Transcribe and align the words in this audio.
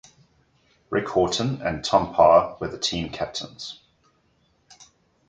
Rick 0.89 1.09
Horton 1.09 1.61
and 1.61 1.83
Tom 1.85 2.11
Parr 2.15 2.57
were 2.59 2.67
the 2.69 2.79
team 2.79 3.11
captains. 3.11 3.81